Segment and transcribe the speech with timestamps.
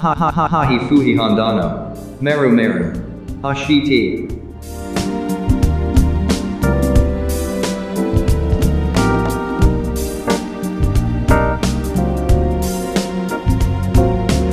[0.00, 1.92] Ha ha ha ha hi fuhi hondano.
[2.20, 2.92] Meru meru.
[3.42, 4.28] Hashiti.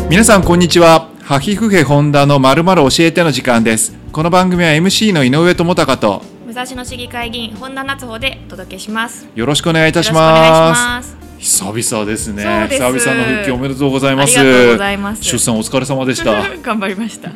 [0.09, 9.27] 皆さんこんにちはハヒフヘホンダのまるまる教えての時間ですこの番組は MC の井上智孝と武蔵野市議会議員本田夏穂でお届けします。
[9.35, 11.24] よろしくお願いいたします。
[11.45, 12.43] 久々ですね。
[12.71, 14.33] 久々の復帰おめでとうございます。
[14.33, 16.41] 出産お疲れ様でした。
[16.63, 17.29] 頑張りました。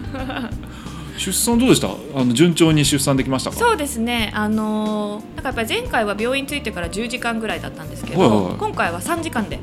[1.15, 1.89] 出産どうでした？
[2.15, 3.55] あの順調に出産できましたか？
[3.57, 4.31] そうですね。
[4.33, 8.53] あのーなんかやっぱり前回は病院着いてから10時間ぐらいだったんですけど、はいはいはい。
[8.57, 9.59] 今回は3時間で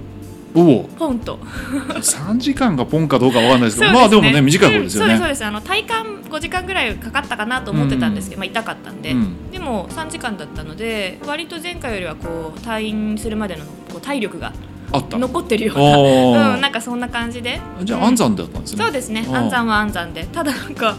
[0.64, 1.36] ポンと。
[1.36, 5.44] 3時間がポンかどうかわかんないですけどそうまあでもね短い方ですよね、うんそうですそうです。
[5.44, 9.50] あの体感5時間ぐらいかかったかなと思ってたんですけど、まあ痛かったんで、うん。
[9.50, 14.52] でも3時間だったので、割と前回よりはこう退院するまでのこう体力が
[14.92, 15.18] あった。
[15.18, 17.60] 残ってるような、うんなんかそんな感じで。
[17.82, 19.26] じゃあ安産だったんですね、そうですね。
[19.30, 20.24] 安産は安産で。
[20.24, 20.96] ただなんか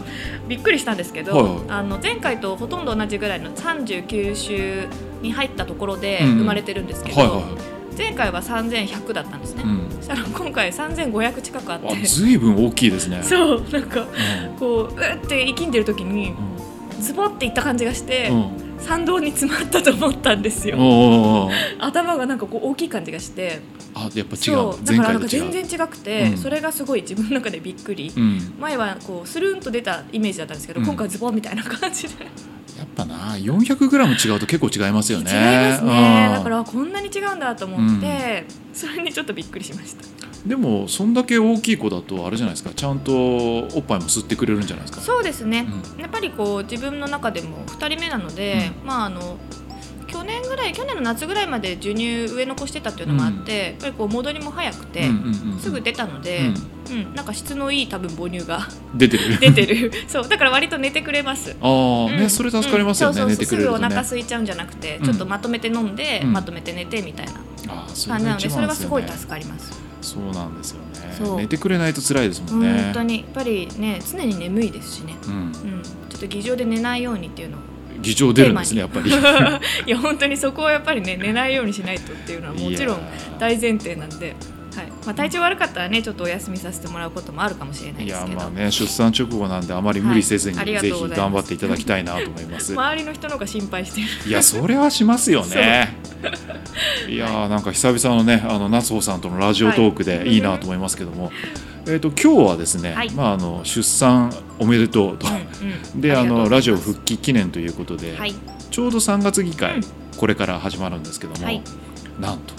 [0.48, 1.60] びっくりしたんですけど、はいはい。
[1.68, 4.86] あの前回とほとんど同じぐらいの39週
[5.22, 6.38] に入ったところでうん。
[6.38, 7.67] 生まれてるんですけど、はいはいはい
[7.98, 9.90] 前回は3100だったんですね、うん。
[9.96, 11.88] そしたら今回3500近くあって。
[11.88, 13.20] あずいぶん大きいですね。
[13.24, 14.06] そうなんかう
[14.58, 16.36] こううって息んでる時にん。
[17.00, 18.68] ズボっていった感じがして、うん。
[18.78, 20.78] 参道に詰まったと思ったんですよ、
[21.80, 23.60] 頭がなんかこう大きい感じがして。
[23.94, 24.38] あやっぱ違う。
[24.38, 26.38] そうだ前からなんか全然違くて、うん。
[26.38, 28.54] それがすごい自分の中でびっくり、うん。
[28.60, 30.86] 前はこうスルンと出たイメージだったんですけど、うん。
[30.86, 32.14] 今回はズボンみたいな感じで、
[32.98, 33.36] ぱな。
[33.36, 35.30] 400g 違うと結構違いますよね。
[35.30, 36.26] 違いますね。
[36.26, 36.32] うん。
[36.34, 40.02] だからこんなに違うんだと思って、それにちょっとびっくりしました。
[40.46, 42.70] でもそんだけ大きい子だとあれじゃないですか。
[42.74, 45.00] ちゃんとおっぱいも吸ってくれるんじゃないですか。
[45.00, 45.66] そうですね、
[45.98, 49.67] うやっぱりこう自分の中でも2人目なので、まああの去
[50.28, 56.52] 年ぐらい去年の夏ぐらいまで授乳上の子してたっていうのもあって、やっぱりこう戻りも早くて、うんうんうんすぐ出たので、
[56.90, 57.14] うん。
[57.14, 59.38] なんか質のいい多分母乳が 出てる。
[59.40, 59.92] 出てる。
[60.06, 61.56] そうだから割と寝てくれます。
[61.60, 62.16] ああ、うん。
[62.18, 65.04] ねそれ助かりますよね、そうそうすぐお腹空いちゃうんじゃなくて、うん。
[65.04, 66.32] ちょっとまとめて飲んで、うん。
[66.32, 67.32] まとめて寝てみたいな
[67.68, 69.72] ああそ感じなのでそれはですごい助かります。
[70.00, 71.42] そうなんですよね。
[71.42, 72.82] 寝てくれないと辛いですもんね。
[72.84, 73.18] 本当に。
[73.18, 75.32] やっぱりね常に眠いですしね、うん。
[75.34, 75.52] うん、
[75.82, 77.60] ちょっと議場で寝ないようにっていうのを
[78.00, 79.10] 議場出るんですねやっぱり。
[79.86, 82.98] いや本当にそこはやっぱりね寝ないようにしないとっていうのはもちろん
[83.38, 84.34] 大前提なんで、
[84.74, 84.86] はい。
[85.06, 88.32] まあ、体調悪かったらねちょっとお休みさせてもらうこともあるかもしれないいですけど。
[88.32, 90.66] やまあね出産直後なんであまり無理せずに、はい。
[90.80, 92.72] ぜひ頑張っていただきたいなと思います。
[92.72, 94.06] 周りの人の方が心配してる。
[94.26, 95.96] いやそれはしますよね。
[97.08, 100.34] いやーなんか久々のねあの夏穂さんとのラジオトークではい。
[100.34, 101.32] いいなと思いますけども、
[101.88, 103.10] えー、と今日はですね、はい。
[103.12, 105.34] まあ、あの出産おめでとうと、うん
[105.94, 106.00] うん。
[106.02, 108.34] であのラジオ復帰記念ということで、はい。
[108.70, 109.82] ちょうど3月議会、うん。
[110.18, 111.62] これから始まるんですけども、はい。
[112.20, 112.54] なんと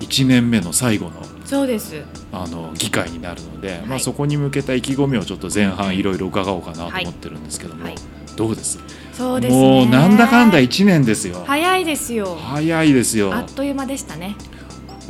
[0.00, 1.12] 1年目の最後の
[1.44, 2.00] そうです。
[2.32, 7.96] あの議会になるので、まあ、はいそこに向けた意気込みをちょっと前半いろいろ伺おうかなと思ってるんですけども、はい。
[8.36, 8.78] どうです？
[9.12, 9.60] そうですね。
[9.60, 12.38] もうなんだかんだ1年ですよ、早いですよ。
[12.40, 13.34] 早いですよ。
[13.34, 14.36] あっという間でしたね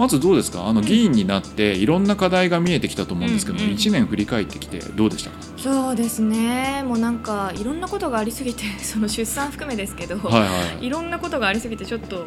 [0.01, 0.67] まずどうですか？
[0.67, 3.77] あのうん議員になっていろんな課題が見えてきたと思うんですけども、うんうん。
[3.77, 6.83] 1年振り返ってきてどうでしたか、そうですね。
[6.87, 10.49] もうなんかいろんなことがありすぎて その出産含めですけど、はいは
[10.81, 10.91] いい。
[10.91, 12.27] ろんなことがありすぎてちょっと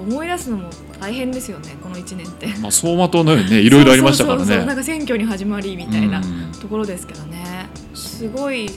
[0.00, 0.70] 思い出すのも
[1.00, 2.46] 大変ですよねこの1年って。
[2.46, 4.82] まあ、走馬灯のようにねいろいろありましたからそうそうそうなんね。
[4.82, 6.52] か選挙に始まりみたいなうん。
[6.60, 7.68] ところですけどね。
[7.94, 8.68] すごい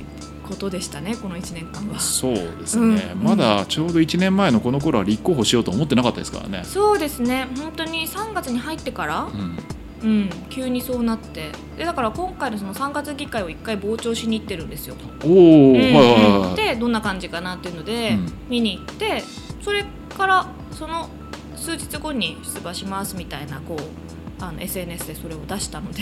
[0.45, 1.99] ことでしたねこの1年間は。
[1.99, 6.61] そうですね、うんまだちょうど1年前のこの頃は立候補しようと思ってなかったですからね。
[6.63, 9.57] そうですね本当に3月に入ってからう、ん
[10.03, 14.95] うん、急にそうなってでだから今回のその3月議会を1回傍聴しに行ってるんですよ。
[15.23, 16.55] おお、うんはいはいはい。
[16.55, 19.23] でどんな感じかなっていうので、うん見に行って
[19.63, 19.83] それ
[20.15, 21.09] からその
[21.55, 26.01] 数日後に出馬しますみたいなこうあの SNS でそれを出したので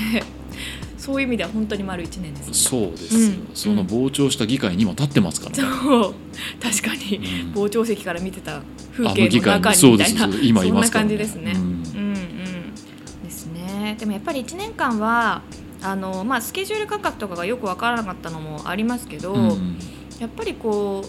[1.04, 2.54] そういう意味では本当に丸1年ですね。
[2.54, 3.50] そうですよ、うん。
[3.54, 5.64] その傍聴した議会にも立ってますからね。
[5.84, 6.16] そう。
[6.62, 7.52] 確かに、うん。
[7.52, 8.62] 傍聴席から見てた
[8.94, 9.74] 風景の中にみたいな。
[9.76, 11.52] そうですそう今いますから、そんな感じですね。
[11.52, 11.60] うん。
[11.60, 12.74] うんうん。
[13.22, 13.98] ですね。
[14.00, 15.42] でもやっぱり1年間は
[15.82, 19.78] あのまあスケジュール感覚とかがよくわからなかったのもありますけど、うん。
[20.22, 21.08] やっぱりこう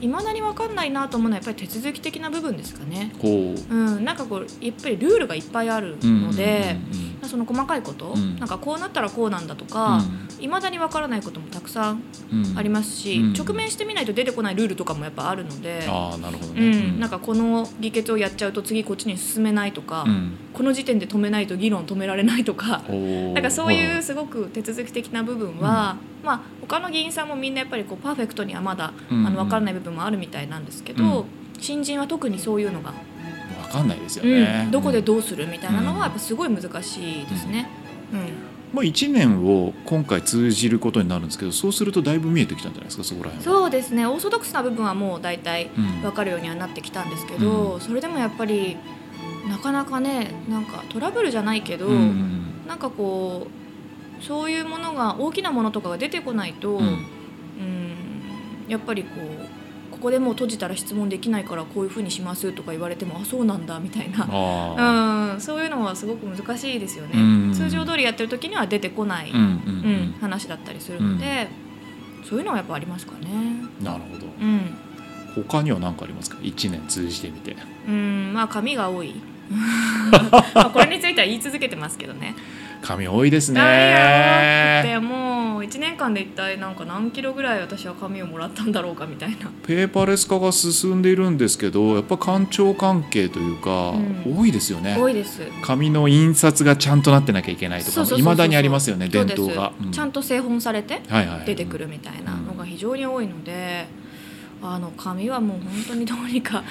[0.00, 3.12] いまだにわかんないなと思うのはやっぱり手続き的な部分ですかね。
[3.20, 3.74] こう。
[3.74, 8.38] うん、なんかこうやっぱりルールがいっぱいあるので、うんうんその細かいこと、うん。
[8.38, 9.70] なんかこうなったらこうなんだとうん。
[9.70, 10.00] か、
[10.40, 12.02] いまだにわからないこともたくさん
[12.32, 12.58] うん。
[12.58, 13.32] ありますし、うん。
[13.32, 15.84] 直面してみないと出てこないルールとかもやっぱあるので。
[15.88, 16.70] ああなるほどうね。
[16.70, 20.36] ん、なんかこの議決をやっちゃうと次こっちに進めないとか、うん。
[20.52, 22.82] この時点で止めないと議論止められないとか、
[23.34, 29.26] なんかそうはいいうすごく手続き的な部分は、まあ他の議員さんもみんなやっぱりこうパーフェクトにはまだ、うん。
[29.26, 31.24] あの分からない部分もあるみたいなんですけど、うん。
[31.58, 32.94] 新人は特にそういうのが、わ
[33.68, 34.64] かんないですようね。
[34.66, 35.98] ん、どこでどうするみたいなのうん。
[35.98, 37.68] はやっぱすごい難しいですね。
[38.12, 43.60] うんまあ、1年を今回通じることになるんですけどそうするとだいぶ見えてきたんじゃないですかそこら辺は。
[43.60, 44.06] そうですね。
[44.06, 46.02] オーソドックスな部分はもう大体うん。
[46.02, 48.76] 分かるようにはなってきたんですけど、うそれでもやっぱり
[49.48, 53.46] なかなかねなんかトラブルじゃないけど、うんうんなんかこ
[54.20, 56.84] うそういうものが大きなものとかが出てこないと、うん。
[56.84, 57.06] うん
[58.68, 59.58] やっぱりこう
[59.98, 64.28] ここでもう閉じたら質問できないからこういうふうにしますとか言われてもあそうなんだみたいな。
[64.30, 67.52] あうん、そういうのはすごく難しいですよね、うん。
[67.52, 69.46] 通常通りやってる時には出てこない、ーうんうん。
[69.46, 71.48] うん話だったりするので、
[72.28, 73.28] そういうのはやっぱありますかね。
[73.80, 74.26] うんなるほど。
[74.26, 74.76] うん。
[75.44, 77.56] 他には何かありますか？1年通じてみて。
[77.86, 78.32] うん。
[78.32, 79.14] まあ紙が多い。
[80.54, 82.34] まあこれについては言い続けてますけどね。
[82.82, 84.80] 紙多いですね。
[84.84, 84.98] て
[85.58, 89.50] もう1年間で一体なんか何キロぐらい私は紙をもらったんだろうかみたいな。
[89.66, 94.38] ペーパーレス化が進んでいるんですけどやっぱ官庁関係というか、うん。
[94.38, 94.96] 多いですよね。
[94.96, 95.42] 多いです。
[95.62, 99.72] 紙の印刷がちゃんとなってなきゃいけないとかいまだにありますよね伝統が。
[99.80, 103.88] です、ちゃんと製本されてはいはい出てくるみたいなのが非常に多いので、
[104.60, 106.64] あの紙はもう本当にどうにか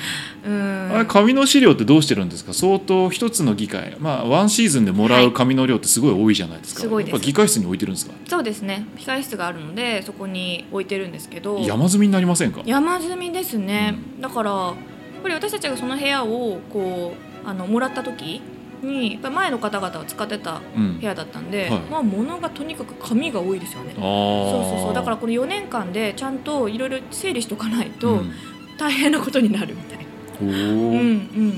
[0.45, 0.92] うん。
[0.94, 2.54] あれ紙の資料ってどうしてるんですか？
[2.54, 7.19] 相当一つの議会まあワンシーズンでもらう紙の量ってすごい多いじゃないですか、すごいです。
[7.22, 8.13] 議会室に置いてるんですか？
[8.28, 8.86] そうですね。
[8.98, 11.60] 控室があるのでそこに置いてるんですけど。
[11.60, 12.62] 山積みになりませんか？
[12.66, 14.75] 山積みですね、だからやっ
[15.24, 17.13] ぱり私たちがその部屋をこ
[17.45, 18.42] うあのもらった時
[18.81, 21.00] にやっぱり前の方々が使ってたうん。
[21.00, 21.79] 部屋だったんで、はい。
[21.91, 23.94] まあ物がとにかく紙が多いですよね。
[23.97, 24.01] あ。
[24.01, 24.94] そうーそうそう。
[24.94, 28.31] だからこの4年間でちゃんといろいろ整理しとかないとうん。
[28.77, 30.03] 大変なことになるみたいな、
[30.39, 31.51] おうんーうん。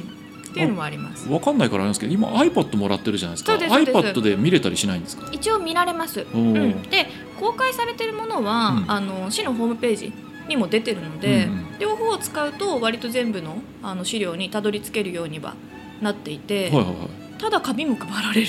[0.49, 1.29] っていうのもあります。
[1.29, 3.59] わかんないからあれなんですけど今 iPad もらってるじゃないですか。
[3.59, 5.29] す iPad で見れたりしないんですか？
[5.33, 7.07] 一応見られます、おうん、ーで
[7.37, 8.85] 公開されてるものは、うん。
[8.89, 10.13] あの市のホームページ
[10.47, 11.65] にも出てるので、うんうん。
[11.79, 15.55] 両方を使うと割と全部のあの資料にたどり着けるようには
[16.01, 16.95] なっていて、はいはいはい。
[17.37, 18.47] ただ紙も配られる。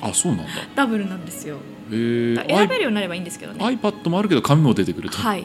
[0.00, 0.52] あそうなんだ。
[0.74, 1.56] ダブルなんですよ。
[1.90, 2.46] へー。
[2.46, 3.64] 選べるようになればいいんことはね。
[3.64, 5.44] iPad もあるけど紙も出てくると、はい。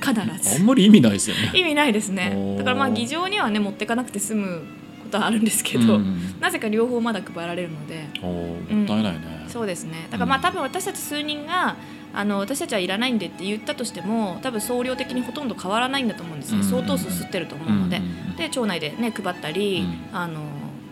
[0.00, 1.52] 必あずんまり意味ないですよね。
[1.54, 2.56] 意味ないですね。
[2.58, 4.62] だからまあ議場にはね持ってかなくて済む
[5.04, 5.90] ことはあるんですけど、うん。
[5.90, 8.06] うんなぜか両方まだ配られるので。
[8.20, 10.06] もったいないね、そうですね。
[10.10, 11.76] だからまあ多分私たち数人が
[12.12, 16.64] あの私たちはいらないんでって言ったとしても多分総量的にほとんど変わらないんだと思うんですね、うん。
[16.64, 18.36] 相当数吸ってると思うので、うんうんうん。
[18.36, 20.16] で町内でね配ったり、うん。
[20.16, 20.40] あの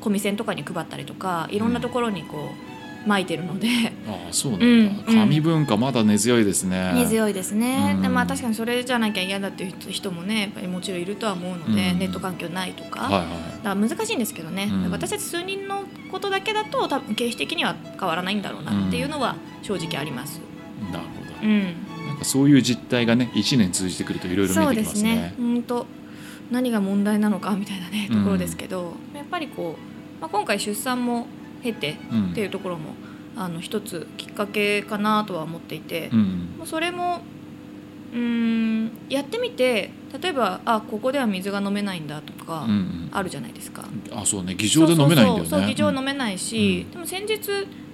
[0.04, 2.50] コミセンとかに配ったりとかいろんなところにこ
[3.06, 3.68] う撒いてるので、
[4.06, 5.20] ああそうなんだ、うんうん。
[5.20, 6.92] 紙文化まだ根強いですね。
[6.94, 8.02] 根強いですね、うん。
[8.02, 11.98] でまあ確かにそれじゃなきゃ嫌だっていう人もねやっぱりもちろんいるとは思うので、うん。
[11.98, 13.20] ネット環境ないとか、はいは
[13.62, 14.90] だから難しいんですけどね、うん。
[14.90, 20.40] 私たち数人のことだけだと多分経費的には変わらないんだろうなっていうのは正直あります。
[20.80, 21.62] いなるほど、うん。
[22.08, 25.14] なんかそういう実態がね1年通じてくるといろいろ見えてきますね。
[25.14, 25.34] ですね。
[25.36, 25.86] 本当
[26.50, 29.93] 何が問題なのかみたいなねところですけど、やっぱりこう、
[30.24, 31.26] まあ、今回出産も
[31.62, 32.30] 経てうん。
[32.30, 32.94] っていうところも
[33.36, 36.54] あの一つきっかけかなとは思っていて、うん。
[36.56, 37.20] もうそれも
[38.14, 43.08] うーんやってみて例えばあここでは水が飲めないんだとかうんうん。
[43.12, 43.84] あるじゃないですか。
[44.12, 44.54] あそうね。
[44.54, 45.44] 議場で飲めないんだよね。
[45.50, 47.38] そう議場飲めないし、うんでも先日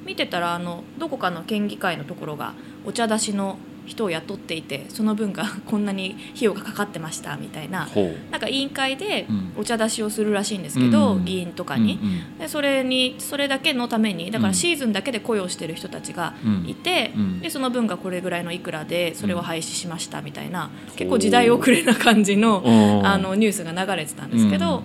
[0.06, 2.54] 見てたらあのどこかの県議会のところが
[2.86, 3.58] お茶出しの
[3.90, 7.88] 人を雇っていてその分が こんなに費用がかかってましたみたいな
[8.30, 9.50] なんか委員会でうん。
[9.56, 11.98] お茶出しをするらしいんですけど、うん議員とかに、
[12.38, 14.52] でそれにそれだけのためにだかうん。
[14.52, 16.64] らシーズンだけで雇用してる人たちがうん。
[16.68, 17.40] いて、うん。
[17.40, 20.70] でその分がこれぐらいのいくらでそれを廃止しましたみたいな、ん。
[20.96, 23.06] 結構時代遅れな感じのうん。
[23.06, 24.82] あのニュースが流れてたんですけど、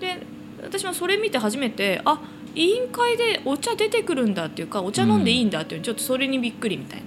[0.00, 0.18] で
[0.62, 2.18] 私もそれ見て初めてあ
[2.54, 7.06] 委員会でお茶出てくるんだっていうかお茶飲んでいいんだっていうちょっとそれにびっくりみたいな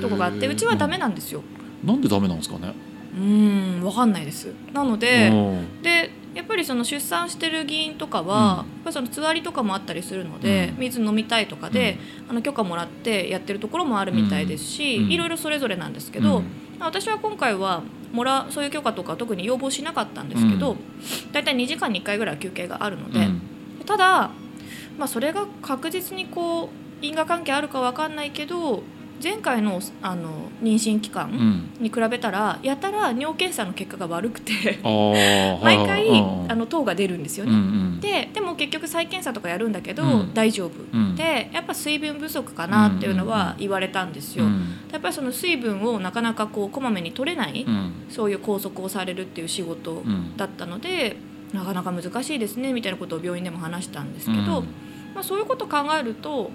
[0.00, 1.42] とこがあってうちはダメなんですよ。
[1.84, 2.74] なんでダメなんですかね？
[3.14, 4.52] うーんわかんないです。
[4.72, 5.82] なのでうん。
[5.82, 8.38] でやっぱりその出産してる議員とかは、うん。
[8.38, 10.80] やっぱりそのつわりとかもあったりするので、うん。
[10.80, 15.10] 水飲みたいとかで、あの許可もらってやってるところもあるみたいですし、うん。
[15.10, 16.44] いろいろそれぞれなんですけど、うん。
[16.78, 17.82] 私は今回は
[18.12, 21.32] もらそういう許可とかは特に要望しなかったんですけど、うん。
[21.32, 23.40] だいたい2時間に1回ぐらい休憩があるので、うん。
[23.84, 24.30] ただ、
[24.98, 26.68] まあ、それが確実にこう
[27.02, 28.82] 因果関係あるかわかんないけど
[29.22, 31.70] 前回のあの妊娠期う間ん。
[31.80, 34.52] に比べたらやたら尿検査の結果が悪くて
[35.62, 37.58] 毎回うんあの糖が出るんですようんうね。
[37.60, 38.00] ん。
[38.00, 40.34] ででも結局再検査とかやるんだけど、うん。
[40.34, 41.16] 大丈夫、うん。
[41.16, 44.44] でやっぱ水分不足かなっていうのは言われたんですよ。
[44.44, 44.78] うん。
[44.92, 47.92] やっぱりその水分をなかなかこうこまめに取れない、うん。
[48.08, 50.36] そういう拘束をされるっていう仕事うん。
[50.36, 51.16] だったので、
[51.52, 54.66] なかなか難しいですねみたいなことを病院でも話したんですけど、うん。
[55.14, 56.50] まあ、そういうことを考えると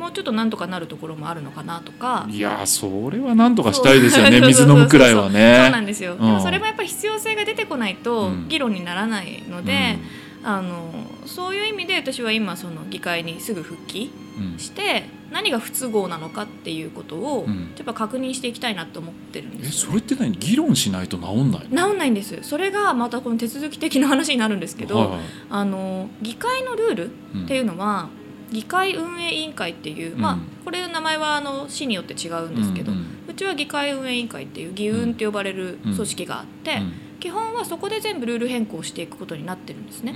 [0.00, 2.26] もうちょっとなんとかなるところもあるのかなとか。
[2.30, 6.18] いやーそれはなんとかしたいですよね水飲むくらいはそうねなんですよ、ん。
[6.18, 8.48] でもそれもやっぱり必要性が出てこないとうん。
[8.48, 9.98] 議論にならないので、
[10.42, 10.90] あの
[11.26, 14.58] そういう意味で私は今その議会にすぐ復帰うん。
[14.58, 17.74] して何が不都合なのかっていうことをうん。
[17.76, 19.90] やっぱ確認していきたいなと思ってるんえですよ。
[19.90, 20.32] それって何？
[20.32, 21.88] 議論しないと治んないの？
[21.90, 22.38] 治んないんです。
[22.42, 25.20] それがまたこの手続き的な話になるんですけど、はいはい。
[25.50, 28.08] あの議会のルールうんっていうのは、
[28.50, 36.92] 議会運営委員会っていう、まあうんこれ名前はあの市によって違うんですけど、ううんちは議会運営委員会っていう議運って呼ばれる組織があって、うん。
[37.20, 40.14] 基本はそこで全部ルール変更していくことになってるんですね。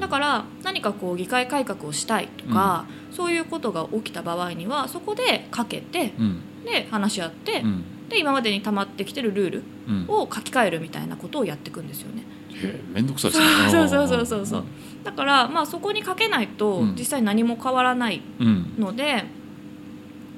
[0.00, 6.42] だから何かこう議会改革をしたいとか、そういうことが起きた場合にはそこでかけてうん。
[6.64, 7.84] で話し合って、うん。
[8.08, 10.06] で今までに溜まってきてるルールうん。
[10.08, 12.24] を書き換えるみたいなことをやっていくんですよね。
[12.62, 13.46] へえめんどくさいですね。
[13.70, 14.46] そうそうそうそう。
[14.46, 14.64] そう
[15.04, 16.94] だからまあそこに書けないとうん。
[16.96, 18.74] 実際何も変わらないうん。
[18.78, 19.24] ので、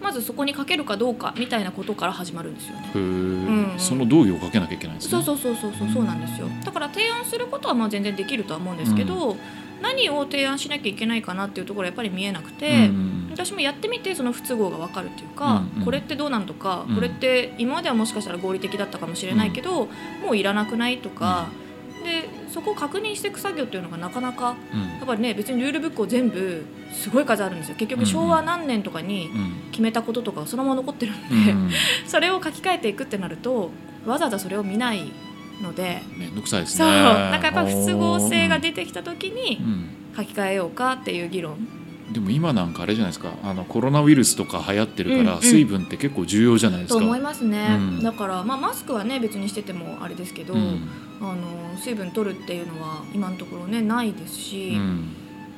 [0.02, 2.90] まずそこに書けるかどうかみたいなことから始まるんですよね。
[2.94, 5.22] へえ、んその同意をかけなきゃいけないんですね。
[5.22, 6.48] そうそうそうそうそうそうなんですよ。
[6.64, 9.36] だから提案することはまあ全然できるとは思うんですけど、
[9.80, 15.84] 何を提案しなきゃいけないかなっていうところはやっぱり見えなくて、うん私もやってみてその不都合が分かるっていうか、うんうん。
[15.86, 16.94] これってどうなんとか、うん。
[16.96, 19.88] これって今まではもしかしたら合理的だったかもしれないけど、
[20.22, 21.61] もういらなくないとか、で
[22.52, 24.80] そこを確認していく作業っていうのがなかなかうん。
[24.98, 27.74] やっぱりね別にルールブックを全部すごい数あるんですよ。
[27.76, 29.52] 結局昭和何年とかにうん。
[29.70, 31.70] 決めたこととかがそのまま残ってるんで、うん。
[32.06, 33.70] それを書き換えていくってなると
[34.06, 35.02] わざわざそれを見ない
[35.62, 36.02] ので。
[36.18, 36.88] めんどくさいですそう。
[36.88, 39.88] ねなんかやっぱ不都合性が出てきた時うにん。
[40.16, 41.56] 書き換えようかっていう議論
[42.12, 43.32] でも今なんかあれじゃないですか。
[43.42, 45.42] あのコロナウイルスとか流行ってるから、うんうん。
[45.42, 47.00] 水分って結構重要じゃないですか。
[47.00, 48.02] と思いますね、うん。
[48.02, 50.88] だから、まあ、マスクはね別にしててもあれですけど、うん。
[51.20, 55.08] あの水分取るっていうのは今のところねないですしう、ん。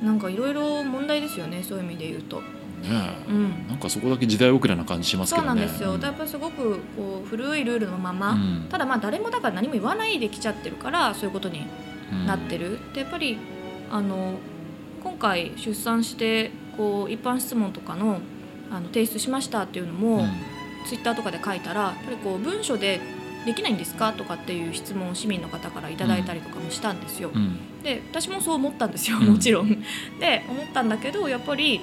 [0.03, 2.37] なんかいろいろ問題ですよねそういう意味で言うと。
[2.37, 2.43] ね
[3.27, 3.31] え。
[3.31, 3.67] うん。
[3.67, 8.67] なんかそこだけ時代遅れな感じしますけそうどねなんですよ、やっぱりすごくこう古いルールのまま、うん。
[8.69, 11.65] ただまあ誰もだから何も言わないで来ちゃってるからそういうことに
[12.11, 13.37] うんなってる、でやっぱり
[13.91, 14.33] あの
[15.05, 18.19] 今回出産してこう一般質問とかの
[18.69, 20.29] あの提出しましたっていうのも、うん。
[20.87, 22.99] ツイッターとかで書いたらやっぱりこう文書で
[23.43, 27.31] できないんですかとかっていう質問を市民の方からいただいたりとかもしたんですよ。
[27.33, 27.81] うん。
[27.81, 29.27] で私もそう思ったんですようん。
[29.29, 29.69] もちろん。
[30.19, 31.79] で思ったんだけどやっぱり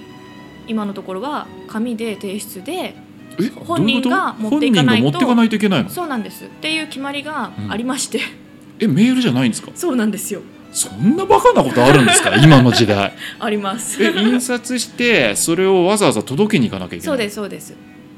[0.69, 2.95] 今のところは紙で提出で
[3.41, 3.51] え？
[3.65, 5.91] 本人が持っていかないと本人が持っていかないといけないの？
[5.91, 6.45] そうなんです。
[6.45, 8.21] っていう決まりがありまして、
[8.79, 9.73] えメールじゃないんですか？
[9.75, 12.35] そうなんですよそんなバカなことあるんですか？
[12.43, 13.13] 今の時代。
[13.39, 14.03] あります。
[14.03, 17.07] え印刷してそれをわざわざ届けに行かなきゃいけない？
[17.07, 17.73] そうですそうです。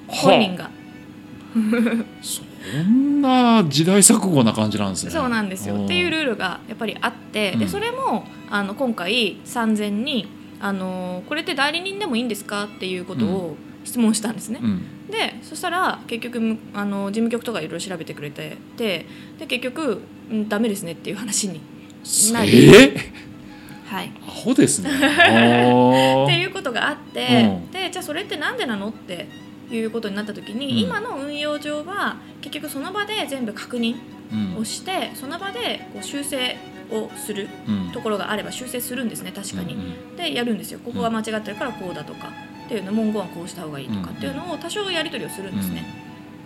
[0.08, 0.14] はあ。
[0.30, 0.70] 本人が。
[2.22, 2.42] そ
[2.88, 5.10] んな時代錯誤な感じなんですね。
[5.10, 5.84] そうなんですよ。
[5.84, 7.58] っていうルールがやっぱりあって、うん。
[7.60, 10.26] でそれもあの今回産前に
[10.60, 12.64] あのこれって代理人でもいいんですか？
[12.64, 14.60] っていうことを質問したんですね。
[14.62, 14.82] うん。
[15.10, 19.06] でそしたら結局むあの事務局とかいろいろ調べてくれてて
[19.38, 21.60] で結局、うん、ダメですねっていう話に、
[22.32, 22.48] ない。
[22.48, 23.14] え
[23.86, 24.90] はい、アホですね。
[24.90, 27.70] っていうことがあって、うん。
[27.70, 29.28] でじゃあそれってなんでなのって
[29.70, 30.78] いうことになった時に、うん。
[30.78, 33.96] 今の運用上は結局その場で全部確認
[34.32, 36.56] うんをしてその場でこう修正
[36.90, 37.92] をするうん。
[37.92, 39.74] ところがあれば修正するんですね確かに。
[39.74, 40.80] うんでやるんですよ。
[40.84, 42.32] ここが間違ってるからこうだとか
[42.66, 45.84] っていうの文言はこうした方がいいとかっていうのを多少やり取りをするんですね。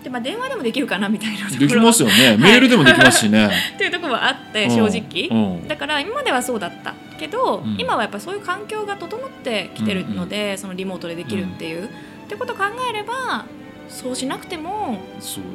[0.03, 1.59] でまあ電話でもできるかなみたいなところ。
[1.61, 2.37] できますよね。
[2.39, 4.71] メールでもできますしね、 っていうところはあってうん。
[4.71, 5.29] 正直。
[5.29, 5.69] うん。
[5.69, 7.77] だから今まではそうだったけど、うん。
[7.79, 11.89] 今はやっぱそういう環境が整ってきてるので、そのリモートでできるっていう、っ
[12.29, 13.47] てことを考えれば
[13.89, 15.01] そうしなくても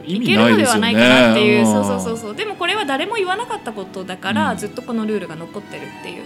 [0.06, 1.66] い味けるのではないかなっていう、ん。
[1.66, 2.36] そうそうそうそう。
[2.36, 4.58] でもこれは誰も言わなかったことだから、うん。
[4.58, 6.24] ずっとこのルールが残ってるっていう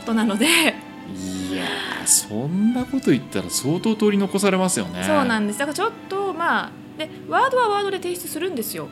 [0.00, 5.02] ことなので、いやーそんなこと言ったら相当取り残されますよね。
[5.04, 5.58] そうなんです。
[5.58, 8.88] だからちょっとまあでワードはワードで提出するんですよ。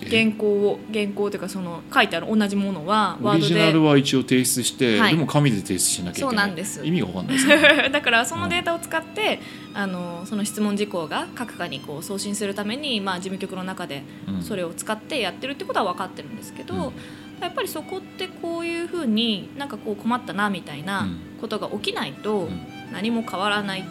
[0.00, 0.08] え？
[0.10, 5.12] 原稿を原稿というかその書いてある同じものはワードオリジナルでは一応提出して、はい。
[5.12, 6.30] でも紙で提出しなきゃいけない。
[6.30, 6.84] そうなんです。
[6.84, 7.90] 意味が分かんないですね。
[7.92, 9.40] だからそのデータを使って、
[9.72, 14.42] あのその質問事項が各課にこう送信するために、まあ、事務局の中でうん。
[14.42, 16.80] それを使ってやってるってことは分かってるんですけど、うん。
[17.40, 21.18] やっぱりそこってこういうふうになんかこう困ったなみたいなうん。
[21.40, 22.66] ことが起きないとん。
[22.92, 23.84] 何も変わらない、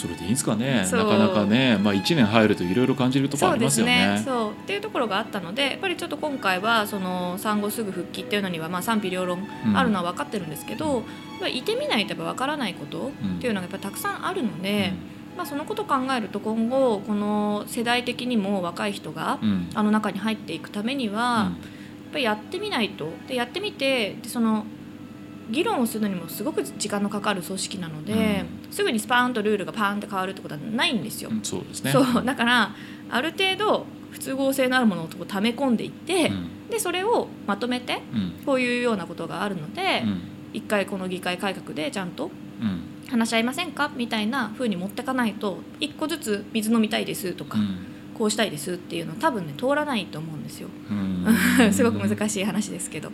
[0.00, 0.88] それでいいんですかね。
[0.90, 4.22] なかなかね、まあ、1年入るといろいろ感じるところありますよね。
[4.24, 4.50] そう。
[4.52, 9.76] っていうところがあったのでやっぱりちょっと今回はその産後すぐ復帰っていうのにはまあ賛否両論うん。
[9.76, 11.04] あるのは分かってるんですけど、やっ
[11.40, 14.94] ぱりいてみないとやっぱ分からないことっていうのがやっぱりたくさんあるので、
[15.36, 19.48] まあ、そのことを考えると今後この世代的にも若い人がうん。
[19.48, 23.12] うんあの中に入っていくためには、やっぱりやってみないと。
[23.28, 24.64] でやってみてでその
[25.50, 31.30] 議論をするのにもすごく時間のかかる組織なので、すぐにスパーンとルールがパーンって変わるってことはないんですよ。
[31.30, 31.92] うんそうですね。
[31.92, 32.74] そうだから
[33.10, 36.32] ある程度不都合性のあるものを溜め込んでいって、
[36.70, 38.32] でそれをまとめてうん。
[38.46, 40.20] こういうようなことがあるので、うん。
[40.52, 42.30] 一回この議会改革でちゃんと
[42.60, 42.86] うん。
[43.08, 43.90] 話し合いませんか？
[43.96, 47.58] みたいな風に持ってかないと一個ずつ水飲みたいですとか、
[48.20, 50.68] こうしたいですっていうの多分ね通らないと思うんですよ。
[50.90, 51.24] うん。
[51.72, 53.10] すごく難しい話ですけど。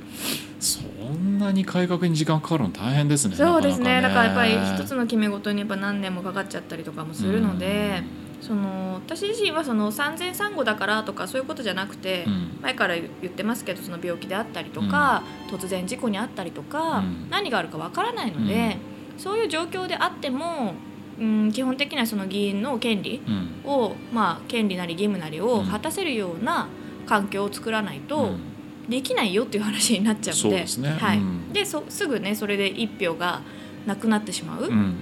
[0.58, 4.00] そんなに改革に時間かかるの大変ですねそうですね。
[4.00, 8.02] なかなかだからやっぱり一つの決め事にやっぱ何年もかかっちゃったりとかもするので、
[8.40, 12.58] その私自身はその産前産後だからとかそういうことじゃなくて、うん。
[12.62, 17.28] 前から言ってますけどその病気であったりとか、突然事故にあったりとか、うん。
[17.30, 18.78] 何があるかわからないので、
[19.18, 20.74] そういう状況であっても、
[21.18, 23.70] うん、基本的にはその議員の権利うん。
[23.70, 25.66] を、まあ、権利なり義務なりをうん。
[25.66, 26.68] 果たせるような
[27.06, 28.40] 環境を作らないと、うん。
[28.88, 30.90] できないよっていう話になっちゃうのでね。
[31.00, 31.18] はい。
[31.18, 31.52] うん。
[31.52, 33.40] でそすぐねそれで一票が
[33.86, 34.94] なくなってしまうっうん。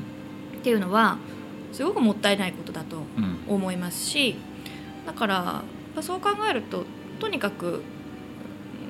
[0.62, 1.18] ていうのは
[1.72, 3.38] すごくもったいないことだとうん。
[3.54, 4.36] 思いますし
[5.06, 5.62] だから
[6.00, 6.84] そう考えると
[7.20, 7.82] とにかく、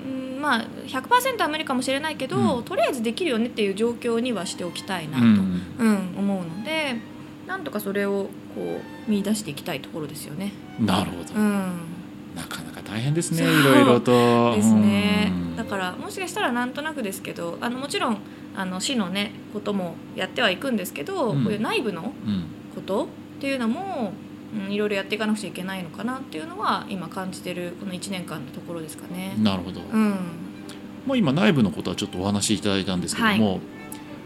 [0.06, 2.64] うんまあ100%は無理かもしれないけど、うん。
[2.64, 5.62] とりあえずできるよねっていう状況にはしておきたいなと、うん。
[5.78, 6.96] うん思うので
[7.46, 10.52] なんとかそれをこう見出していきたいところですよね。
[10.78, 11.80] なるほど、うん。
[12.34, 14.54] なかなか大変ですねいろいろと。
[14.56, 15.30] ですね。
[15.30, 15.56] うん。
[15.56, 18.18] だからもしかしたらなんとなくですけどあのもちろん
[18.56, 21.44] あの市のねこともやってはいくんですけど、うん。
[21.44, 22.44] こういう内部のうん。
[22.74, 23.06] ことっ
[23.40, 24.12] ていうのも、
[24.52, 29.34] うん、いろいろやっていかなくちゃいけないのかなっていうのは今感じてるこの1年間のところですかね。
[29.38, 30.16] なるほど、うん、
[31.06, 33.60] まあ、今内部のことはちょっとお話しいただいたんですけども、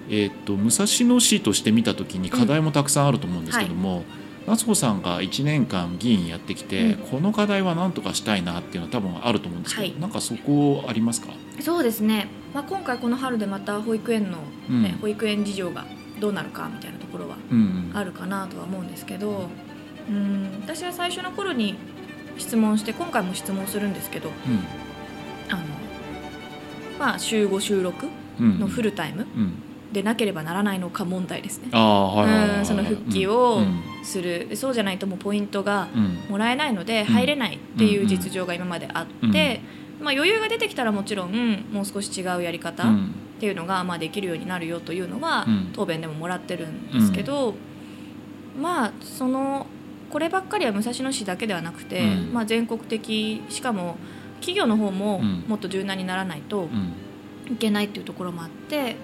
[0.09, 4.05] えーっと武蔵野市として見た時に課題もたくさんあると思うんですけども、
[4.47, 6.97] 夏子さんが1年間議員やってきて、うん。
[7.09, 10.01] この課題は何とかしたいなっていうのは多分あると思うんですけど、はい。
[10.01, 11.29] なんかそこありますか、
[11.61, 14.85] そうですね、まあ、今回この春でまた保育園の、ねうん。
[15.01, 15.85] 保育園事情が
[16.19, 19.49] どうなるかみたいなところはうんあるかなとは思うんですけど
[20.09, 20.59] うん。
[20.63, 21.75] 私は最初の頃に
[22.39, 24.31] 質問して今回も質問するんですけど
[25.51, 25.63] あの、
[26.99, 27.93] まあ、週5週6
[28.41, 28.61] うんうん。
[28.61, 29.63] のフルタイムうん
[29.93, 31.69] でなければならないのか問題ですね。
[31.73, 34.47] その復帰をうんする。
[34.49, 36.19] でそうじゃないともうポイントがうん。
[36.31, 39.61] もらえないので入れないっていう実情が今まであって、
[40.01, 43.15] まあ、余裕が出てきたらもちろんもう少し違うやり方っうん。
[43.41, 45.71] ていうのがまあできるようになるよというのはうん。
[45.73, 47.55] 答弁でももらってるんですけど、
[48.61, 49.67] まあその
[50.11, 52.33] こればっかりは武蔵野市だけではなくて、うん。
[52.33, 53.97] まあ、全国的しかも
[54.41, 55.45] 企業の方もうん。
[55.49, 57.53] もっと柔軟にならないとうん。
[57.53, 58.97] いけないっていうところもあって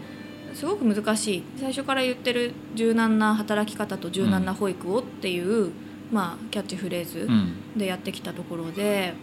[0.54, 1.42] すごく難しい。
[1.56, 5.72] 最初から言ってる柔軟な働き方と柔軟な保育をっていう、
[6.12, 7.54] まあ、キャッチフレーズうん。
[7.76, 9.14] でやってきたところで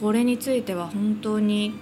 [0.00, 1.74] これについては本当に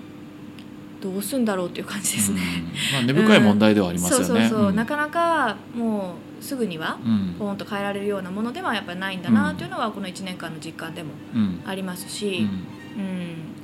[1.03, 2.41] どうすんだろうっていう感じですね。
[2.41, 2.93] うん。
[2.93, 4.25] まあ、根深い問題ではありますよね。
[4.25, 4.77] そうそうそう、ん。
[4.77, 7.37] なかなかもうすぐにはうん。
[7.39, 11.63] ポンと変えられるようなものではやっぱりないんだなというのはこの1年間の実感でもうん。
[11.67, 12.43] ありますうし、ん。
[12.43, 13.57] うん。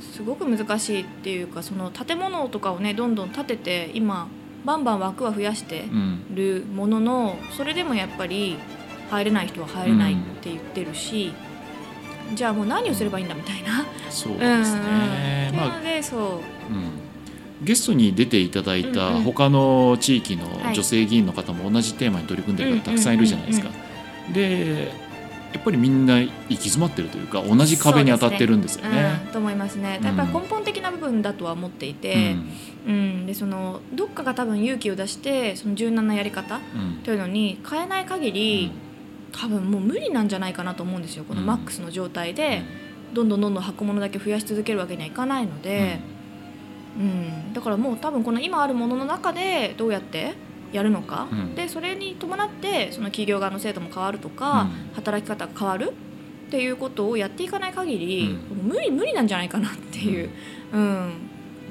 [0.00, 4.28] すごく難しいっていうかその建物とかをねどんどん建てて今
[4.64, 6.34] バンバン枠は増やしてうん。
[6.34, 8.56] るもののそれでもやっぱり
[9.10, 11.32] 入れない人は入れないって言ってるし、
[12.34, 13.84] じゃあもう何をすればいいんだみたいな。
[14.10, 15.52] そうですね。
[15.54, 16.20] まあっていうのでそう。
[16.20, 17.64] うん。
[17.64, 19.22] ゲストに出ていただいたうんうん。
[19.22, 20.74] 他の地域のはい。
[20.74, 23.70] 女性議員の方も同じテーマに取り組んでる方たくさんいるじゃないですか。
[24.32, 24.92] で
[25.52, 29.20] やっぱりみんな行き詰まってるというか同じ壁に当たってるんですよね。
[29.26, 29.98] うん、と思いますね。
[30.02, 32.36] やっぱり根本的な部分だとは思っていて、
[32.86, 33.26] うん。
[33.26, 37.02] でそのどっかが多分勇気を出してその柔軟なやり方うん。
[37.02, 38.72] というのに変えない限り、
[39.32, 41.24] 多分もう無理なんじゃないかなと思うんですよ。
[41.24, 41.46] このうん。
[41.46, 42.62] マックスの状態で、
[43.14, 46.00] どんどんどんどん箱物だけ増やし続けるわけにはいかないので、
[46.98, 47.52] うん。
[47.54, 50.34] だからもう多分この今あるものの中でどうやって
[50.72, 51.54] やるのか、うん。
[51.54, 54.94] でそれに伴ってその企業側の制度も変わるとか、うん。
[54.94, 55.92] 働き方が変わる？
[56.48, 60.30] っていうことをやっていかない限り、う無理無理なんじゃないかなっていう。
[60.72, 61.12] うん。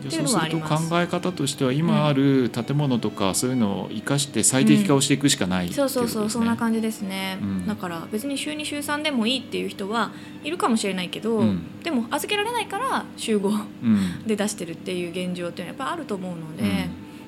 [0.08, 0.90] じゃあっていうのはありそうするとます。
[0.90, 6.30] 考え方としては今ある建物とかそういうのを生かして最適化をしていくしかないっていそうそうそう。
[6.30, 7.68] そんな感じですね、うん。
[7.68, 10.12] だから別に週2週3でもいいっていう人は
[10.44, 11.82] いるかもしれないけど、うん。
[11.82, 14.28] でも預けられないから週5うん。
[14.28, 16.88] で出してるっていう現状っていうのはやっぱあると思うので、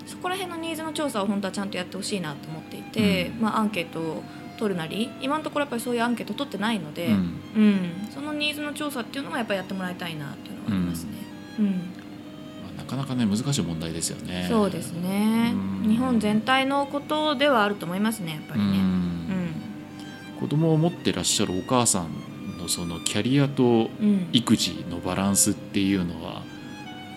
[0.10, 3.42] そこら辺のニーズの調査を本当はちゃんとやってほしいなと思っていて、うん。
[3.42, 4.24] まあ、アンケートを
[4.58, 7.14] 取るなり今のところやっぱりそういうアンケート取ってないので、うん。
[7.14, 7.92] うん。
[8.12, 11.12] そのニーズの調査っていうのはやっぱりやってもらいたいなっていうのはありますね。
[11.60, 11.66] うん。
[11.66, 11.72] ま
[12.76, 14.48] あなかなかね難しい問題ですよね。
[14.50, 15.90] そうですね、うん。
[15.90, 18.66] 日本全体のことではあると思いますねやっぱりね。
[18.66, 18.74] うん。
[18.74, 20.40] うん。
[20.40, 23.64] 子供を持ってらっしゃるお母さんのそのキャリアと
[24.02, 24.30] うん。
[24.34, 26.42] 育児のバランスっていうのは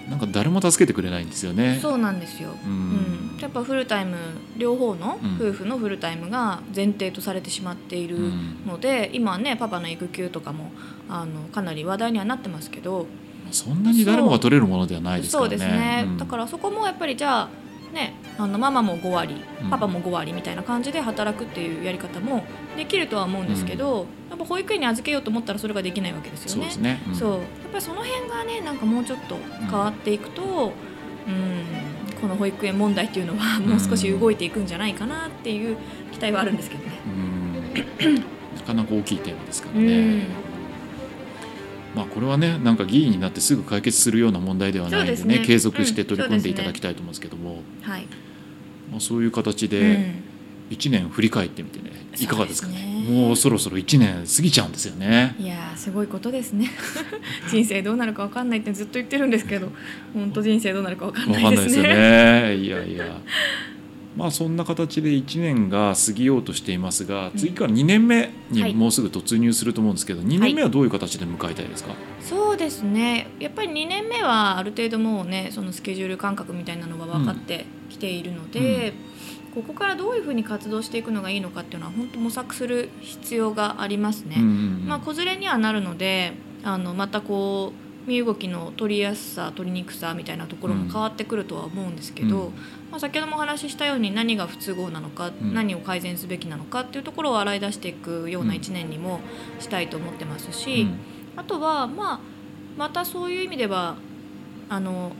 [0.09, 1.79] なんか誰も助けてくれないんですよね。
[1.81, 3.37] そうなんですよ、ううん。
[3.37, 4.17] んやっぱフルタイム
[4.57, 5.37] 両方のうん。
[5.37, 8.57] 夫婦のフルタイムが前提とされてしまっているうん。
[8.67, 10.73] ので、今はねパパの育休とかも
[11.09, 13.07] あのかなり話題にはなってますけど、
[13.47, 15.51] まそんなに誰もが取れるものではないですからね。
[15.51, 16.19] そうですね、うん。
[16.19, 17.49] だからそこもやっぱりじゃあ
[17.93, 22.45] ねあのママも5割うんパパも5割みたいな感じで働くっていうやり方も
[22.77, 26.71] できるとは思うんですけど、やっぱ保育園に預けようと思ったらそれができないわけですよね。
[26.71, 27.01] そうね。
[27.07, 30.73] うんやっぱりその辺がねなんかもうちょっと変わっていくと、
[31.27, 31.63] うん
[32.21, 35.77] この保育園問題っていうのはもう少し動いていくんじゃないかなっていう
[36.13, 36.93] 期待はあるんですけどね。
[37.07, 38.15] うん
[38.55, 40.27] なかなか大きいテーマですからうね。
[41.95, 45.47] んまあこれはねなんか議員になってすぐ解決するような問題ではないんでねね。
[45.47, 48.07] 継続して取り組んでうんいただきたいと思うんですけども、はい、
[48.91, 50.33] まあ、そういう形うでん。
[50.73, 53.03] 1年振り返ってみてねいかがですかね。
[53.05, 55.35] ねもうそろそろ1年過ぎちゃうんですよね。
[55.39, 56.71] いやーすごいことですね。
[57.51, 59.71] 人生どうなるかわかんないってずっと言ってるんですけど
[60.15, 61.57] 本当人生どうなるかわかんわないですね。
[61.57, 62.57] かんないですよね。
[62.57, 63.21] いやいや。
[64.17, 67.39] まあそんな形で1年が過ぎようとしていますが、うん。
[67.39, 68.31] 次から2年目はい。
[68.51, 71.95] にもうすぐ突入すると思うんですけど、2年目はどういう形で迎えたいですか？
[72.21, 73.29] そうですね。
[73.41, 78.93] やっぱり2年目はある程度もうねそのスケジュール感覚みたいなのは分かってきているので、
[79.55, 84.37] ここからどういうふうに活動していくのがいいのかっていうのは本当模索する必要がありますね。
[84.39, 84.51] うんうんう
[84.85, 84.87] ん。
[84.89, 92.53] まあ、子連れにはなるのであのまたこう身動きの取りやすさ取りにくさみたいなところも変わってくるとは思うんですけど、うん。
[92.91, 95.55] まあ、先ほどもお話ししたように何が不都合なのか、ん。
[95.55, 99.21] 何を改善すべきなのかっていうところを洗い出していくような1年にも
[99.61, 100.89] したいと思ってますし、
[101.37, 102.21] あとは、まあ、
[102.77, 103.97] またそういう意味では
[104.69, 105.13] あの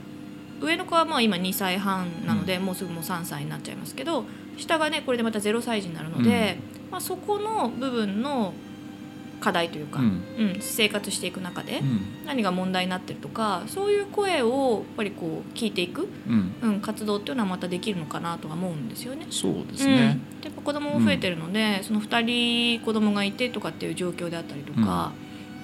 [0.61, 4.25] 上の子はまあ今2歳半なので、もうすぐもう3歳になっちゃいますけど
[4.57, 6.57] 下がねこれでまた0歳児になるので、
[6.91, 8.53] まあ、そこの部分の
[9.43, 10.05] 課題というか、うん。
[10.05, 12.25] うん生活していく中でうん。
[12.25, 16.53] 何が問題になってるとかそういう声をやっぱりこう聞いていく、うん。
[16.61, 19.27] うん、活動っていうのはまたできるのかなとは思うんですよね。
[19.29, 20.21] そうですね。
[20.35, 25.11] うん、でやっぱ子供も増えてるので、その2人子供がいてとかっていう状況であったりとか、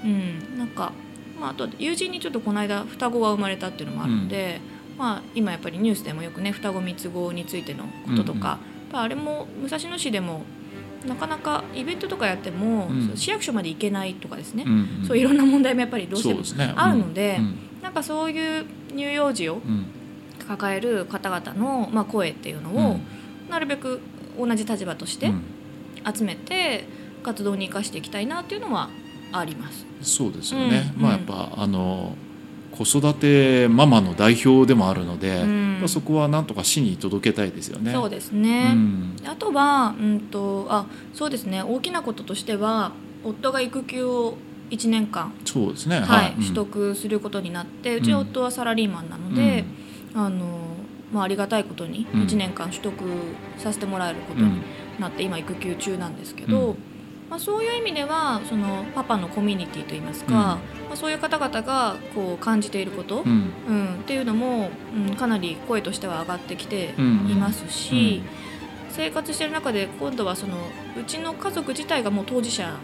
[0.03, 0.57] うん。
[0.57, 0.91] なんか、
[1.39, 4.59] まあ、あと友人にちょっとこの間双子が生まれたっていうのもあるので、
[4.97, 8.43] まあ、今やっぱりニュースでもよくね双子三つ子についてのこととか、うんうん。
[8.43, 8.59] やっ
[8.91, 10.43] ぱあれも武蔵野市でも
[11.05, 13.11] なかなかイベントとかやっても、うん。
[13.15, 15.05] 市役所まで行けないとかですね、うんん。
[15.07, 16.41] そういろんな問題もやっぱりどうしても
[16.75, 17.55] あるのでうん。
[17.81, 19.85] なんかそういう乳幼児をうん。
[20.47, 23.01] 抱える方々の、まあ、声っていうのを、うん。
[23.49, 24.01] なるべく
[24.37, 25.43] 同じ立場としてうん。
[26.13, 26.85] 集めて
[27.23, 28.89] 活動に生かしていきたいなっていうのは
[29.31, 29.85] あります。
[30.01, 30.91] そうですよね。
[30.95, 31.01] うん。
[31.01, 32.15] まあやっぱあの
[32.79, 35.77] 子育てママの代表でもあるので、うん。
[35.79, 37.91] まあそこはなんとか市に届けたいですよね。
[37.91, 39.17] そうですうね、ん。
[39.25, 41.61] あとは、うんとあそうですね。
[41.61, 42.93] 大きなこととしては
[43.25, 44.37] 夫が育休を
[44.69, 45.99] 1年間、そうですね。
[45.99, 46.41] はいうん。
[46.41, 49.65] 取得することになってうちの夫はサラリーマンなので、
[50.15, 50.59] あの
[51.11, 52.21] まあ、ありがたいことにうん。
[52.21, 52.93] 1年間取得
[53.57, 54.61] させてもらえることにうん
[55.01, 56.88] なって、今育休中なんですけど、うん
[57.29, 60.59] まあ、そういう意味ではそのパパのコミュニティといいますか、ま
[60.93, 63.53] あ、そういう方々がこう感じていること、うん。
[63.67, 67.39] うん、っていうのも、うん、かなり声としては上がってきていうん。
[67.39, 68.23] ますし、
[68.89, 70.57] 生活してる中で今度はその
[70.99, 72.75] うちの家族自体がもう当事者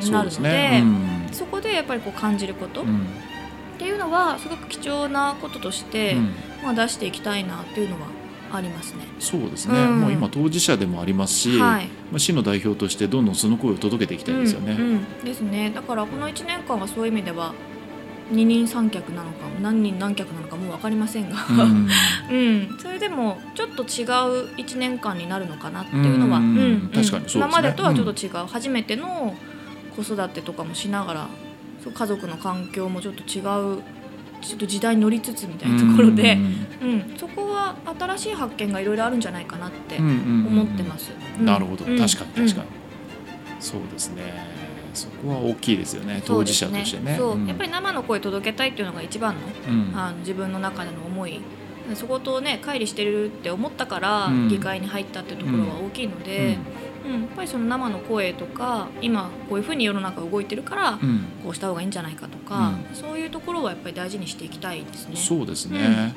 [0.00, 0.82] になるのでね。
[0.82, 1.46] うん。
[1.46, 3.06] こでやっぱりこう感じることっうん。
[3.78, 6.34] ていうのはすごく貴重なこととして、うん。
[6.64, 8.08] まあ、出していきたいなっていうのは
[8.56, 9.04] ありますね。
[9.18, 10.00] そうですね、うん。
[10.00, 11.86] もう今当事者でもありますし、はい。
[12.10, 14.72] まあ、市の代表としてどんどんその声を届けていきたいですよね。
[14.72, 15.24] うんうん。
[15.24, 15.70] ですね。
[15.74, 17.54] だからこの1年間はそういう意味では
[18.30, 21.88] 二人三脚なのか何人何脚なのかもう分かりませんが、うん。
[22.30, 26.56] うん、それでもちょっと違う1年間になるのかなっていうのは、うん。
[26.56, 27.44] うん確かにそうですね。
[27.44, 29.36] 今までとはちょっと違う、初めての
[29.94, 31.28] 子育てとかもしながら
[31.92, 33.40] 家族の環境もちょっと違
[33.78, 33.82] う
[34.44, 36.64] ちょっと時代に乗りつつみたいなところで、うん
[37.16, 41.12] そこは新しい発見がいろいろあるんじゃないかなって思ってます。
[41.38, 41.46] うん。
[41.46, 41.98] なるほど、うん。
[41.98, 42.84] 確かに確かに、うん
[43.60, 44.22] そうですね。
[44.92, 46.22] そこは大きいですよね。
[46.26, 47.16] 当事者としてね。
[47.16, 47.46] そう、ん。
[47.46, 49.98] やっぱり生の声届けたいっていうのが一番のうん。
[49.98, 51.40] あの自分の中での思い
[51.94, 54.48] そことね乖離してるって思ったからうん。
[54.48, 56.58] 議会に入ったっていうところは大きいので、
[57.04, 57.20] うん。
[57.22, 61.24] やっぱりその生の声とか今こういうふうに世の中動いてるからうん。
[61.42, 65.16] こうした方がいいんじゃないかとか、そういうところはやっぱり大事にしていきたいですね。
[65.16, 66.14] そうですね、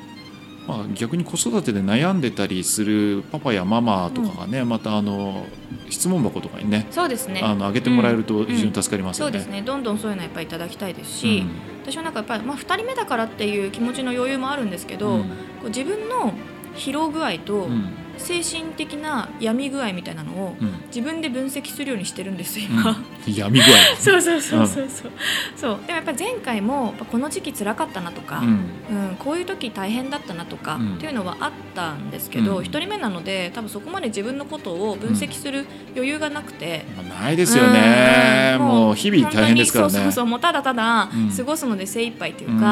[0.68, 5.46] まあ、逆に子育てで悩んでたりするパパやママとかがね、またあの
[5.88, 7.40] 質問箱とかにねそうですね。
[7.42, 8.46] あの上げてもらえるとうん。
[8.46, 9.32] 非常に助かりますよね。
[9.32, 9.62] そうですね。
[9.62, 11.42] どんどんそういうのやっぱりいただきたいですし、
[11.82, 15.22] 私はなんかやっぱり、まあ、2人目だからっていう気持ちの余裕もあるんですけど、うん。
[15.22, 15.26] こ
[15.64, 16.34] う自分の
[16.76, 20.78] 疲労具合とうん精神的な闇具合みたいなのをうん。
[20.88, 22.90] 自分で分析するようにしてるんです今。
[23.26, 25.12] うん、闇具合 そうそうそうそうそう。
[25.56, 25.78] そう。
[25.86, 28.46] でもやっぱり前回もこの時期辛かったなとか、うん。
[28.46, 30.94] うん、こういう時大変だったなとか、うん。
[30.94, 32.64] っていうのはあったんですけど、うん。
[32.64, 36.84] 一人目なので多分そこまで自分のことを分析する余裕がなくて。
[36.96, 38.66] まあないですよね、うん。
[38.66, 39.92] もう日々大変ですからね。
[39.92, 40.26] そうそうそう。
[40.26, 41.30] もうただただうん。
[41.36, 42.60] 過ごすので精一杯といううん。
[42.60, 42.64] か、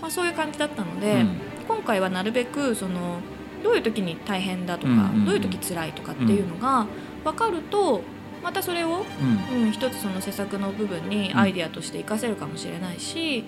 [0.00, 1.30] まあ、そういう感じだったので、うん。
[1.68, 3.20] 今回はなるべくその
[3.66, 5.24] どういう時に大変だとか、うんうんうん。
[5.24, 6.86] どういう時辛いとかっていうのが
[7.24, 8.00] 分かると
[8.44, 9.04] またそれを、
[9.52, 9.64] うん。
[9.64, 13.44] うん、一つその施策の部分にアイデアとして活かせるかもしれないし、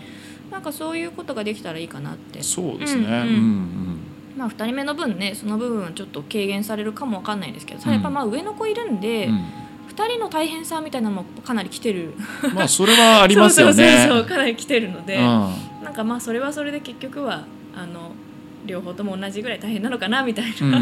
[0.51, 2.43] なんかそういうことができたらいいかなって。
[2.43, 3.17] そうですね、うんうん。
[3.17, 3.99] うん
[4.37, 9.35] まあ、2人目の分ねその部分はちょっと軽減されるかもわかんないですけど、ただやっぱまあ上の子いるんで、うん。
[9.89, 12.15] 2人の大変さみたいなのもかなり来てる。
[12.43, 13.73] うんまあそれはありますよね。
[13.75, 15.23] そうそうそうかなり来てるので、うん。
[15.85, 17.45] なんかまあそれはそれで結局は
[17.77, 18.08] あの
[18.69, 20.81] 両方とも同じぐらい大変なのかなみたいな、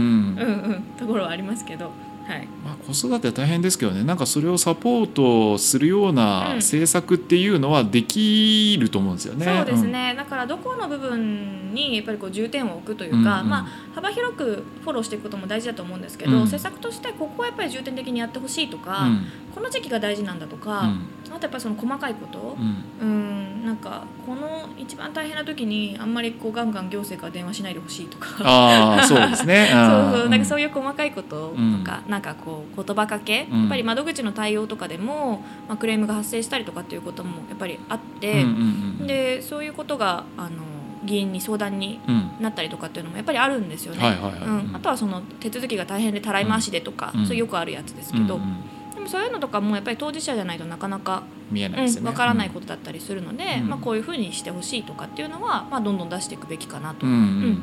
[0.99, 1.92] ところはありますけど、
[2.27, 4.03] はい、まあ、子育ては大変ですけどね。
[4.03, 6.57] なんかそれをサポートするよううなん。
[6.57, 9.45] 政策っていうのはできると思うんですよね。
[9.45, 16.47] そうですね、だからどこの部分にやっぱりこう重点を置くというか、うんうんまあ、幅広くフォローしていくことも大事だと思うんですけど、うん。
[16.47, 19.27] 施策としてここはやっぱり重点的にやってほしいとうか、ん。
[19.55, 21.35] この時期が大事なんだとか、うん。
[21.35, 22.85] あとやっぱりその細かいことう、ん。
[23.01, 28.27] うん、なんかこの一番大変な時にあんまりこうガンガン行政から電話しないでほしいとか。
[28.43, 29.69] ああそうですね。
[29.73, 33.61] そうそうなんかそういいう細かいこととか、なんかこう言葉かけ、うん。
[33.61, 40.64] やっぱり窓口の対応とかでも、まあ、クレームが発生したりとかっていうこともやっぱりあって、うんうんうん、でそういうことがあの
[41.05, 42.31] 議員に相談にうん。
[42.40, 44.00] なったりとかっていうのもやっぱりあるんですよね。
[44.02, 47.26] あとはその手続きが大変でたらい回しでとか、うん。
[47.26, 48.57] そういうよくあるやつですけど、うんうん
[48.94, 52.09] でもそういうのとかもやっぱり当事者じゃないとなかなか見えないですよね。
[52.09, 53.68] わ、からないことだったりするので、うん。
[53.68, 57.18] まあ、こういうふうにしてほしいとかっていうのは、まあ、どんどん出していくべきかなとうんうん。
[57.18, 57.62] うん。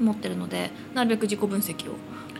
[0.00, 1.94] 思ってるのでなるべく自己分析を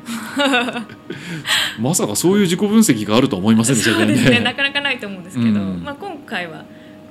[1.79, 4.31] まさかそういう自己分析があるとは思いませんでしたそけどね。
[4.31, 4.41] ね。
[4.41, 5.83] なかなかないと思うんですけど、うん。
[5.85, 6.65] まあ、今回は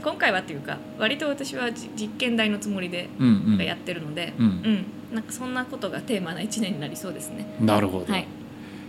[0.04, 3.66] 今回はっていうか割と私はじ実験台のつもりでうんうん。
[3.66, 4.46] やってるので、うん。
[4.46, 4.86] うん。
[5.16, 7.56] なんかそんなことがテーマな1年になりそうですね。
[7.60, 8.12] なるほど。
[8.12, 8.28] はい。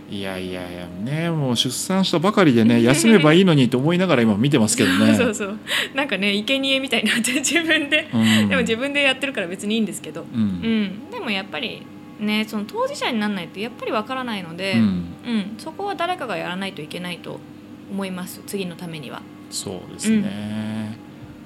[0.09, 5.15] いやいやいやねもう出産したばかりでね 休めばいいのにと思いながら今見てますけどね。
[5.17, 5.57] そうそう
[5.95, 8.49] なんかね生贄みたいになって自分で、うん。
[8.49, 11.81] でも自分でやってるから別にいいんですけど、ううんん、でもやっぱり
[12.19, 17.39] ねその当事者にならないとやっぱりわからないので、ううんんそこは誰かがやらないといけないと
[17.91, 19.21] 思います次のためには。
[19.51, 20.97] そうですね、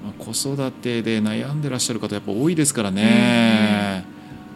[0.02, 4.04] まあ、子育てで悩んでらっしゃる方やっぱ多いですからね、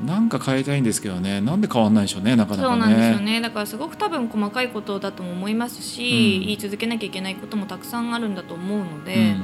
[0.05, 1.41] なんか変えたいんですけどね。
[1.41, 2.69] なんで変わんないでしょうねなかなかね。
[2.69, 3.41] そうなんですよね。
[3.41, 6.47] だからすごく多分細かいことだとも思いますし、うん。
[6.47, 9.21] 言い続けなきゃいけないこともたくさんあるんだと思うので、うん。
[9.21, 9.35] うん。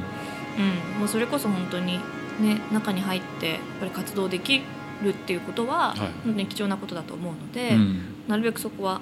[1.01, 1.99] もうそれこそ本当に
[2.41, 4.63] ね中に入ってやっぱり活動でき
[5.03, 5.99] るっていうことは、はい。
[5.99, 8.01] 本当に貴重なことだと思うので、うん。
[8.29, 9.01] なるべくそこは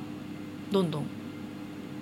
[0.71, 1.03] どんどん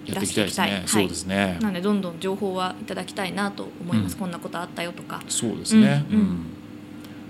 [0.05, 0.83] やっていきたいですね、はい。
[0.87, 1.59] そうですね。
[1.61, 4.21] なのでどんどん情報はいただきたいなと思います、うん。
[4.21, 5.23] こんなことあったよとか。
[5.29, 6.05] そうですね。
[6.11, 6.19] うん。
[6.19, 6.47] うん。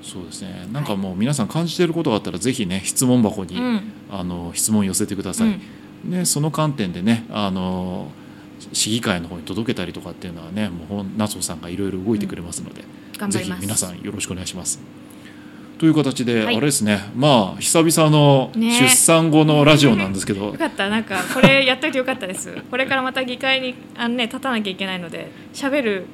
[0.03, 0.69] そうですね。
[0.73, 3.93] なんかもう皆さん感じていることがあったらぜひね質問箱に、うん。
[4.11, 5.49] あの質問寄せてください、
[6.05, 6.11] うん。
[6.11, 8.11] ね、その観点でねあの
[8.73, 13.61] 市議会の方に届けたりとかっていうのはねもうほん夏穂さんがいろいろ動いてくれますので、ぜひ頑張ります。
[13.63, 14.79] 皆さんよろしくお願いします。
[15.79, 16.57] という形で、はい。
[16.57, 17.11] あれですね。
[17.15, 18.79] まあ久々のね。
[18.81, 20.89] 出産後のラジオなんですけど、 よかった。
[20.89, 22.57] なんかこれやっといてよかったです。
[22.71, 26.07] これからまた議会にあの、ね、立たなきゃいけないので喋る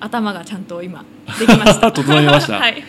[0.00, 1.04] 頭がちゃんと今
[1.38, 1.90] できました。
[1.92, 2.54] 整いました。
[2.60, 2.82] はい。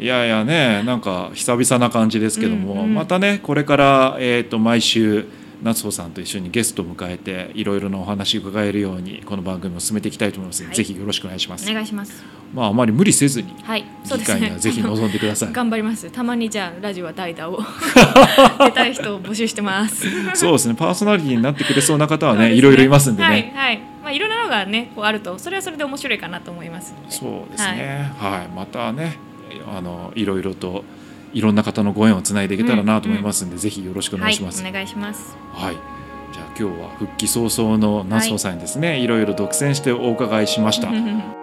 [0.00, 5.26] いやいやねなんか久々な感じですけども、うんうんまたねこれから、えー、と毎週
[5.62, 10.76] 夏穂さんと一緒にゲストを迎えていろいろなお話を伺えるようにこの番組を進めていきたいと思いますので、はい。
[10.76, 11.70] ぜひよろしくお願いします。
[11.70, 12.24] お願いします。
[12.54, 13.84] まああまり無理せずにはい。
[14.04, 14.40] そう議ですね。
[14.40, 15.52] 会にはぜひ臨んでください。
[15.52, 16.10] 頑張ります。
[16.10, 17.60] たまにじゃあラジオは代打を
[18.64, 20.06] 出たい人を募集してます。
[20.34, 20.74] そうですね。
[20.74, 23.28] パーソナリティになってくれそうな方はねいろいろいますんでね。
[23.28, 23.78] はいはい。
[24.02, 28.48] まあいろんなのがねこうあるとそれはそれで面白いかなと思いますそうですね、はい。
[28.56, 29.18] またね
[29.68, 30.84] あのいろいろと
[31.32, 34.62] いろんな方のご縁をつないでいけたらなと思いますんで、ぜひよろしくお願いします。
[34.62, 35.36] はいお願いします。
[35.52, 35.74] はい、
[36.32, 40.90] じゃあ今日は復帰早々の夏穂さんにですね、い、ろいろ独占してお伺いしました。